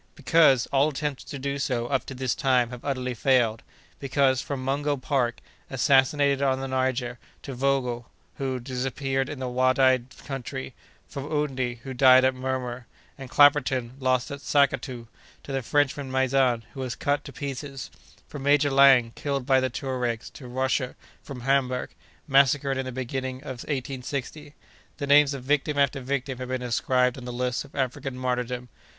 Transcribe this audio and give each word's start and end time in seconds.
"Because, 0.15 0.65
all 0.73 0.89
attempts 0.89 1.23
to 1.25 1.37
do 1.37 1.59
so, 1.59 1.85
up 1.85 2.07
to 2.07 2.15
this 2.15 2.33
time, 2.33 2.71
have 2.71 2.83
utterly 2.83 3.13
failed. 3.13 3.61
Because, 3.99 4.41
from 4.41 4.63
Mungo 4.65 4.97
Park, 4.97 5.41
assassinated 5.69 6.41
on 6.41 6.59
the 6.59 6.67
Niger, 6.67 7.19
to 7.43 7.53
Vogel, 7.53 8.09
who 8.39 8.59
disappeared 8.59 9.29
in 9.29 9.37
the 9.37 9.45
Wadai 9.47 9.99
country; 10.25 10.73
from 11.07 11.31
Oudney, 11.31 11.81
who 11.83 11.93
died 11.93 12.25
at 12.25 12.33
Murmur, 12.33 12.87
and 13.15 13.29
Clapperton, 13.29 13.91
lost 13.99 14.31
at 14.31 14.39
Sackatou, 14.41 15.05
to 15.43 15.51
the 15.51 15.61
Frenchman 15.61 16.09
Maizan, 16.09 16.63
who 16.73 16.79
was 16.79 16.95
cut 16.95 17.23
to 17.25 17.31
pieces; 17.31 17.91
from 18.27 18.41
Major 18.41 18.71
Laing, 18.71 19.11
killed 19.11 19.45
by 19.45 19.59
the 19.59 19.69
Touaregs, 19.69 20.31
to 20.33 20.47
Roscher, 20.47 20.95
from 21.21 21.41
Hamburg, 21.41 21.91
massacred 22.27 22.75
in 22.79 22.85
the 22.87 22.91
beginning 22.91 23.35
of 23.41 23.61
1860, 23.69 24.55
the 24.97 25.05
names 25.05 25.35
of 25.35 25.43
victim 25.43 25.77
after 25.77 25.99
victim 26.01 26.39
have 26.39 26.47
been 26.49 26.63
inscribed 26.63 27.19
on 27.19 27.25
the 27.25 27.31
lists 27.31 27.63
of 27.63 27.75
African 27.75 28.17
martyrdom! 28.17 28.67